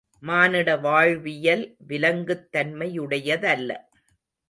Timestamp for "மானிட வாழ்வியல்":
0.23-1.75